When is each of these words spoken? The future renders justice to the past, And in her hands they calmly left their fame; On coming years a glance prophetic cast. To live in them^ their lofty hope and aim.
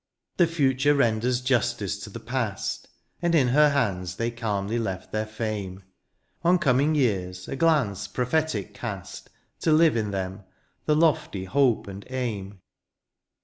The 0.37 0.47
future 0.47 0.95
renders 0.95 1.41
justice 1.41 1.99
to 1.99 2.09
the 2.09 2.19
past, 2.19 2.87
And 3.21 3.35
in 3.35 3.49
her 3.49 3.69
hands 3.69 4.15
they 4.15 4.31
calmly 4.31 4.79
left 4.79 5.11
their 5.11 5.27
fame; 5.27 5.83
On 6.43 6.57
coming 6.57 6.95
years 6.95 7.47
a 7.47 7.55
glance 7.55 8.07
prophetic 8.07 8.73
cast. 8.73 9.29
To 9.59 9.71
live 9.71 9.95
in 9.95 10.09
them^ 10.09 10.43
their 10.87 10.95
lofty 10.95 11.45
hope 11.45 11.87
and 11.87 12.03
aim. 12.09 12.61